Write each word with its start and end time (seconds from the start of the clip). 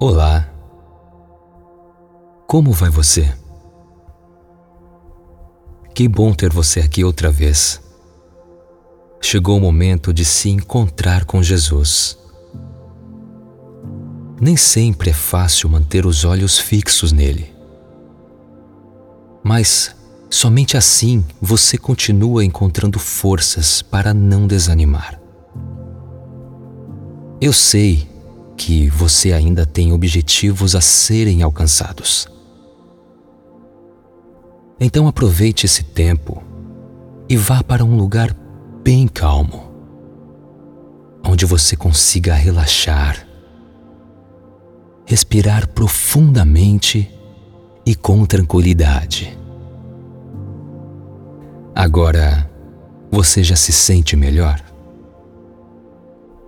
Olá. 0.00 0.48
Como 2.46 2.70
vai 2.70 2.88
você? 2.88 3.34
Que 5.92 6.06
bom 6.06 6.32
ter 6.32 6.52
você 6.52 6.78
aqui 6.78 7.02
outra 7.02 7.32
vez. 7.32 7.82
Chegou 9.20 9.56
o 9.56 9.60
momento 9.60 10.12
de 10.12 10.24
se 10.24 10.50
encontrar 10.50 11.24
com 11.24 11.42
Jesus. 11.42 12.16
Nem 14.40 14.56
sempre 14.56 15.10
é 15.10 15.12
fácil 15.12 15.68
manter 15.68 16.06
os 16.06 16.24
olhos 16.24 16.60
fixos 16.60 17.10
nele. 17.10 17.52
Mas 19.42 19.96
somente 20.30 20.76
assim 20.76 21.24
você 21.42 21.76
continua 21.76 22.44
encontrando 22.44 23.00
forças 23.00 23.82
para 23.82 24.14
não 24.14 24.46
desanimar. 24.46 25.20
Eu 27.40 27.52
sei 27.52 28.08
que 28.58 28.90
você 28.90 29.32
ainda 29.32 29.64
tem 29.64 29.92
objetivos 29.92 30.74
a 30.74 30.80
serem 30.80 31.42
alcançados. 31.42 32.28
Então 34.80 35.06
aproveite 35.06 35.64
esse 35.64 35.84
tempo 35.84 36.42
e 37.28 37.36
vá 37.36 37.62
para 37.62 37.84
um 37.84 37.96
lugar 37.96 38.34
bem 38.82 39.06
calmo, 39.06 39.72
onde 41.24 41.46
você 41.46 41.76
consiga 41.76 42.34
relaxar, 42.34 43.26
respirar 45.06 45.68
profundamente 45.68 47.10
e 47.86 47.94
com 47.94 48.26
tranquilidade. 48.26 49.38
Agora, 51.74 52.50
você 53.10 53.42
já 53.42 53.54
se 53.54 53.72
sente 53.72 54.16
melhor? 54.16 54.60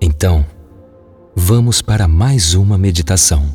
Então, 0.00 0.44
vamos 1.46 1.82
para 1.82 2.08
mais 2.08 2.54
uma 2.54 2.78
meditação. 2.78 3.54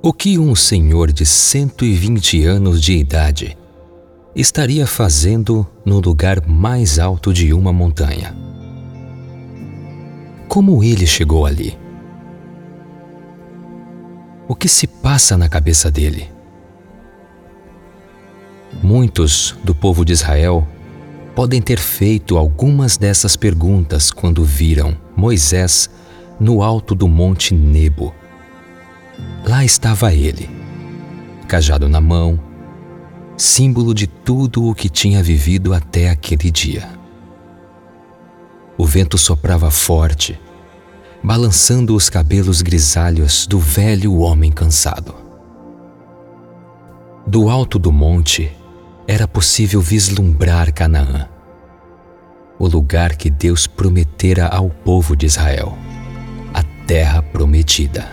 O 0.00 0.12
que 0.12 0.38
um 0.38 0.54
senhor 0.54 1.10
de 1.10 1.26
120 1.26 2.44
anos 2.44 2.80
de 2.80 2.92
idade 2.92 3.58
estaria 4.32 4.86
fazendo 4.86 5.66
no 5.84 5.98
lugar 5.98 6.46
mais 6.46 7.00
alto 7.00 7.32
de 7.32 7.52
uma 7.52 7.72
montanha? 7.72 8.32
Como 10.46 10.84
ele 10.84 11.04
chegou 11.04 11.44
ali? 11.44 11.76
O 14.46 14.54
que 14.54 14.68
se 14.68 14.86
passa 14.86 15.36
na 15.36 15.48
cabeça 15.48 15.90
dele? 15.90 16.30
Muitos 18.80 19.56
do 19.64 19.74
povo 19.74 20.04
de 20.04 20.12
Israel 20.12 20.64
podem 21.34 21.60
ter 21.60 21.78
feito 21.78 22.38
algumas 22.38 22.96
dessas 22.96 23.36
perguntas 23.36 24.10
quando 24.10 24.44
viram 24.44 24.96
Moisés 25.16 25.90
no 26.38 26.62
alto 26.62 26.94
do 26.94 27.08
Monte 27.08 27.54
Nebo. 27.54 28.14
Lá 29.44 29.64
estava 29.64 30.12
ele, 30.12 30.48
cajado 31.48 31.88
na 31.88 32.00
mão, 32.00 32.38
símbolo 33.36 33.92
de 33.92 34.06
tudo 34.06 34.68
o 34.68 34.74
que 34.74 34.88
tinha 34.88 35.22
vivido 35.22 35.74
até 35.74 36.08
aquele 36.08 36.50
dia. 36.50 36.88
O 38.78 38.86
vento 38.86 39.18
soprava 39.18 39.70
forte, 39.70 40.38
balançando 41.22 41.94
os 41.94 42.08
cabelos 42.08 42.62
grisalhos 42.62 43.46
do 43.46 43.58
velho 43.58 44.16
homem 44.18 44.50
cansado. 44.50 45.14
Do 47.26 47.48
alto 47.48 47.78
do 47.78 47.90
monte, 47.90 48.52
era 49.06 49.28
possível 49.28 49.80
vislumbrar 49.80 50.72
Canaã, 50.72 51.28
o 52.58 52.66
lugar 52.66 53.16
que 53.16 53.28
Deus 53.28 53.66
prometera 53.66 54.46
ao 54.46 54.70
povo 54.70 55.14
de 55.14 55.26
Israel, 55.26 55.76
a 56.54 56.62
terra 56.86 57.22
prometida. 57.22 58.10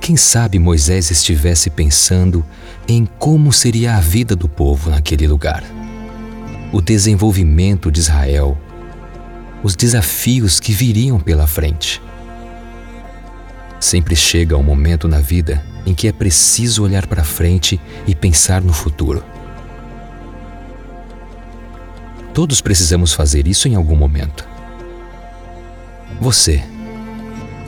Quem 0.00 0.16
sabe 0.16 0.58
Moisés 0.58 1.10
estivesse 1.10 1.68
pensando 1.70 2.44
em 2.86 3.06
como 3.18 3.52
seria 3.52 3.96
a 3.96 4.00
vida 4.00 4.36
do 4.36 4.48
povo 4.48 4.90
naquele 4.90 5.26
lugar, 5.26 5.64
o 6.72 6.80
desenvolvimento 6.80 7.90
de 7.90 8.00
Israel, 8.00 8.56
os 9.62 9.74
desafios 9.74 10.60
que 10.60 10.72
viriam 10.72 11.18
pela 11.18 11.46
frente. 11.46 12.00
Sempre 13.80 14.14
chega 14.14 14.56
um 14.56 14.62
momento 14.62 15.08
na 15.08 15.18
vida 15.18 15.73
em 15.86 15.94
que 15.94 16.08
é 16.08 16.12
preciso 16.12 16.82
olhar 16.82 17.06
para 17.06 17.24
frente 17.24 17.80
e 18.06 18.14
pensar 18.14 18.62
no 18.62 18.72
futuro. 18.72 19.22
Todos 22.32 22.60
precisamos 22.60 23.12
fazer 23.12 23.46
isso 23.46 23.68
em 23.68 23.74
algum 23.74 23.94
momento. 23.94 24.46
Você 26.20 26.62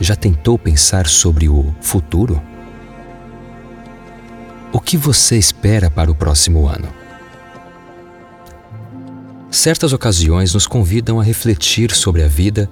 já 0.00 0.16
tentou 0.16 0.59
pensar 0.59 1.06
sobre 1.06 1.49
o 1.49 1.75
futuro? 1.81 2.43
O 4.72 4.81
que 4.81 4.97
você 4.97 5.38
espera 5.38 5.91
para 5.91 6.10
o 6.10 6.15
próximo 6.15 6.66
ano? 6.66 6.88
Certas 9.50 9.93
ocasiões 9.93 10.53
nos 10.53 10.66
convidam 10.66 11.21
a 11.21 11.22
refletir 11.22 11.94
sobre 11.94 12.22
a 12.22 12.28
vida 12.28 12.69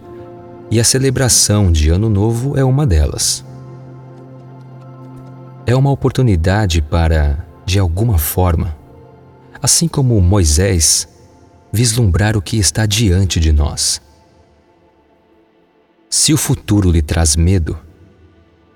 e 0.71 0.81
a 0.81 0.84
celebração 0.84 1.71
de 1.71 1.91
Ano 1.91 2.11
Novo 2.11 2.59
é 2.59 2.65
uma 2.65 2.87
delas 2.87 3.44
é 5.66 5.75
uma 5.75 5.91
oportunidade 5.91 6.82
para, 6.82 7.44
de 7.64 7.78
alguma 7.78 8.19
forma, 8.19 8.76
assim 9.62 9.88
como 9.88 10.20
Moisés, 10.20 11.08
vislumbrar 11.72 12.36
o 12.36 12.42
que 12.42 12.58
está 12.58 12.84
diante 12.84 13.41
de 13.41 13.50
nós. 13.50 14.00
Se 16.10 16.32
o 16.32 16.36
futuro 16.36 16.91
lhe 16.91 17.00
traz 17.00 17.34
medo, 17.34 17.78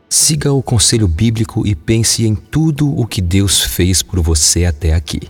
siga 0.09 0.53
o 0.53 0.63
conselho 0.63 1.07
bíblico 1.07 1.67
e 1.67 1.75
pense 1.75 2.27
em 2.27 2.35
tudo 2.35 2.99
o 2.99 3.07
que 3.07 3.21
Deus 3.21 3.61
fez 3.61 4.03
por 4.03 4.21
você 4.21 4.65
até 4.65 4.95
aqui. 4.95 5.21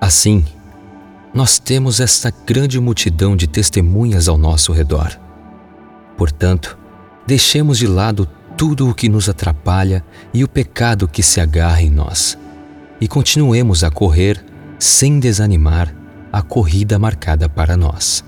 Assim, 0.00 0.44
nós 1.34 1.58
temos 1.58 2.00
esta 2.00 2.32
grande 2.46 2.80
multidão 2.80 3.36
de 3.36 3.46
testemunhas 3.46 4.28
ao 4.28 4.38
nosso 4.38 4.72
redor. 4.72 5.18
Portanto, 6.16 6.78
deixemos 7.26 7.78
de 7.78 7.86
lado 7.86 8.28
tudo 8.58 8.90
o 8.90 8.94
que 8.94 9.08
nos 9.08 9.28
atrapalha 9.28 10.04
e 10.34 10.42
o 10.42 10.48
pecado 10.48 11.06
que 11.06 11.22
se 11.22 11.40
agarra 11.40 11.80
em 11.80 11.88
nós, 11.88 12.36
e 13.00 13.06
continuemos 13.06 13.84
a 13.84 13.90
correr 13.90 14.44
sem 14.80 15.20
desanimar 15.20 15.94
a 16.32 16.42
corrida 16.42 16.98
marcada 16.98 17.48
para 17.48 17.76
nós. 17.76 18.24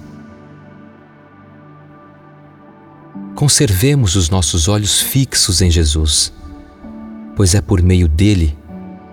Conservemos 3.35 4.15
os 4.15 4.31
nossos 4.31 4.69
olhos 4.69 5.01
fixos 5.01 5.61
em 5.61 5.71
Jesus, 5.71 6.33
pois 7.35 7.57
é 7.57 7.61
por 7.61 7.83
meio 7.83 8.07
dele 8.07 8.57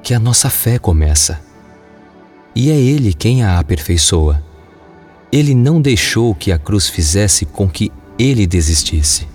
que 0.04 0.14
a 0.14 0.20
nossa 0.20 0.52
fé 0.52 0.78
começa. 0.78 1.42
E 2.54 2.70
é 2.70 2.76
Ele 2.76 3.12
quem 3.12 3.44
a 3.44 3.58
aperfeiçoa. 3.58 4.44
Ele 5.32 5.56
não 5.56 5.82
deixou 5.82 6.36
que 6.36 6.52
a 6.52 6.60
cruz 6.60 6.88
fizesse 6.88 7.44
com 7.44 7.68
que 7.68 7.92
ele 8.20 8.46
desistisse. 8.46 9.28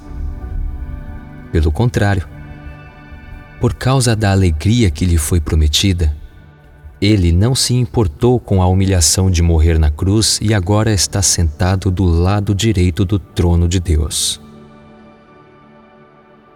Pelo 1.53 1.71
contrário, 1.71 2.27
por 3.61 3.75
causa 3.75 4.17
da 4.17 4.33
alegria 4.33 4.91
que 4.91 5.05
lhe 5.05 5.19
foi 5.19 5.39
prometida, 5.39 6.17
ele 7.01 7.31
não 7.31 7.55
se 7.55 7.75
importou 7.75 8.41
com 8.41 8.63
a 8.63 8.67
humilhação 8.67 9.31
de 9.31 9.43
morrer 9.43 9.79
na 9.79 9.91
cruz 9.91 10.39
e 10.41 10.55
agora 10.55 10.93
está 10.93 11.21
sentado 11.21 11.91
do 11.91 12.05
lado 12.05 12.55
direito 12.55 13.05
do 13.05 13.19
trono 13.19 13.69
de 13.69 13.79
Deus. 13.79 14.41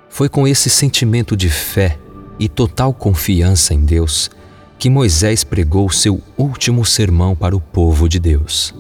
Foi 0.08 0.28
com 0.28 0.48
esse 0.48 0.70
sentimento 0.70 1.36
de 1.36 1.50
fé 1.50 1.98
e 2.38 2.48
total 2.48 2.94
confiança 2.94 3.74
em 3.74 3.84
Deus 3.84 4.30
que 4.78 4.88
Moisés 4.88 5.44
pregou 5.44 5.90
seu 5.90 6.22
último 6.36 6.84
sermão 6.84 7.34
para 7.34 7.56
o 7.56 7.60
povo 7.60 8.08
de 8.08 8.18
Deus. 8.18 8.74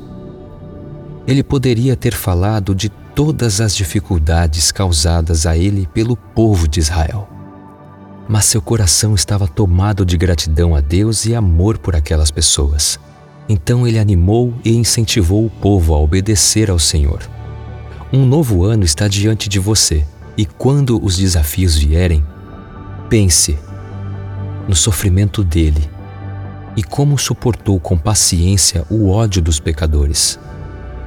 Ele 1.26 1.42
poderia 1.42 1.96
ter 1.96 2.14
falado 2.14 2.74
de 2.74 2.90
todas 3.16 3.62
as 3.62 3.74
dificuldades 3.74 4.70
causadas 4.70 5.46
a 5.46 5.56
ele 5.56 5.88
pelo 5.94 6.14
povo 6.14 6.68
de 6.68 6.80
Israel. 6.80 7.26
Mas 8.28 8.44
seu 8.44 8.60
coração 8.60 9.14
estava 9.14 9.48
tomado 9.48 10.04
de 10.04 10.18
gratidão 10.18 10.76
a 10.76 10.82
Deus 10.82 11.24
e 11.24 11.34
amor 11.34 11.78
por 11.78 11.96
aquelas 11.96 12.30
pessoas. 12.30 13.00
Então 13.48 13.88
ele 13.88 13.98
animou 13.98 14.52
e 14.62 14.76
incentivou 14.76 15.46
o 15.46 15.50
povo 15.50 15.94
a 15.94 15.98
obedecer 15.98 16.70
ao 16.70 16.78
Senhor. 16.78 17.22
Um 18.12 18.26
novo 18.26 18.64
ano 18.64 18.84
está 18.84 19.08
diante 19.08 19.48
de 19.48 19.58
você 19.58 20.06
e 20.36 20.44
quando 20.44 21.02
os 21.02 21.16
desafios 21.16 21.74
vierem, 21.74 22.22
pense 23.08 23.58
no 24.68 24.76
sofrimento 24.76 25.42
dele 25.42 25.88
e 26.76 26.82
como 26.82 27.16
suportou 27.16 27.80
com 27.80 27.96
paciência 27.96 28.84
o 28.90 29.08
ódio 29.08 29.40
dos 29.40 29.58
pecadores. 29.58 30.38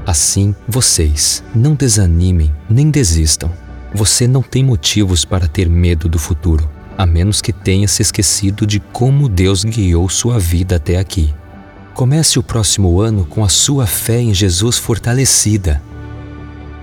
Assim, 0.10 0.56
vocês 0.68 1.44
não 1.54 1.76
desanimem 1.76 2.52
nem 2.68 2.90
desistam. 2.90 3.52
Você 3.94 4.28
não 4.28 4.42
tem 4.42 4.64
motivos 4.64 5.24
para 5.24 5.48
ter 5.48 5.70
medo 5.70 6.10
do 6.10 6.18
futuro, 6.18 6.68
a 6.98 7.06
menos 7.06 7.44
que 7.44 7.54
tenha 7.54 7.88
se 7.88 8.02
esquecido 8.02 8.66
de 8.66 8.80
como 8.80 9.30
Deus 9.30 9.64
guiou 9.64 10.10
sua 10.10 10.40
vida 10.40 10.78
até 10.78 10.98
aqui. 10.98 11.32
Comece 11.94 12.40
o 12.40 12.44
próximo 12.44 13.00
ano 13.00 13.24
com 13.24 13.46
a 13.46 13.50
sua 13.50 13.86
fé 13.86 14.20
em 14.20 14.34
Jesus 14.34 14.80
fortalecida. 14.80 15.80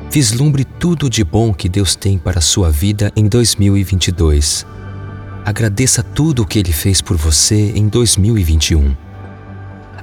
Vislumbre 0.08 0.64
tudo 0.64 1.11
de 1.11 1.25
bom 1.25 1.52
que 1.52 1.69
Deus 1.69 1.96
tem 1.96 2.19
para 2.19 2.38
a 2.38 2.40
sua 2.40 2.70
vida 2.70 3.11
em 3.17 3.26
2022. 3.26 4.64
Agradeça 5.44 6.00
tudo 6.00 6.43
o 6.43 6.46
que 6.46 6.61
Ele 6.61 6.73
fez 6.73 7.00
por 7.00 7.17
você 7.17 7.73
em 7.75 7.88
2021. 7.88 9.05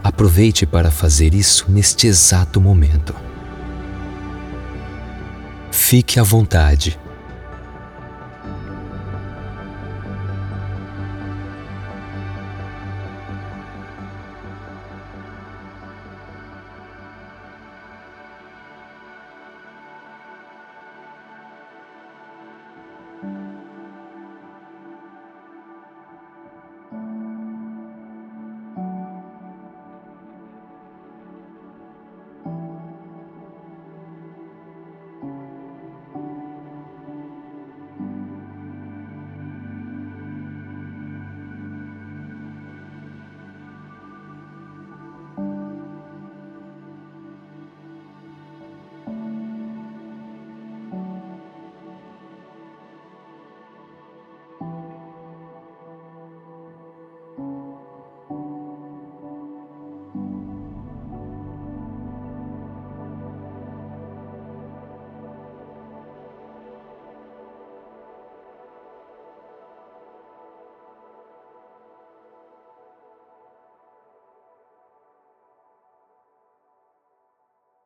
Aproveite 0.03 0.65
para 0.65 0.91
fazer 0.91 1.33
isso 1.33 1.65
neste 1.69 2.07
exato 2.07 2.59
momento. 2.59 3.15
Fique 5.71 6.19
à 6.19 6.23
vontade 6.23 6.99